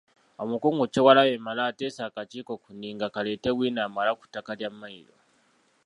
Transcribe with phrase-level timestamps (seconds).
[0.43, 5.15] Omukungu Kyewalabye Male ateese akakiiko ku nninga kaleete bwino amala ku ttaka lya Mmayiro.